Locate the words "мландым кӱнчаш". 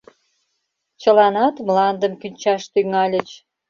1.67-2.63